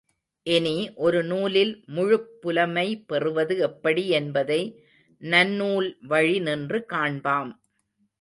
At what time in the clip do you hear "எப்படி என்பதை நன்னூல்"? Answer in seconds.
3.57-5.89